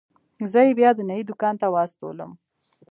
زه 0.51 0.59
يې 0.65 0.71
بيا 0.79 0.89
د 0.95 0.99
نايي 1.09 1.23
دوکان 1.29 1.55
ته 1.61 1.67
واستولم. 1.73 2.31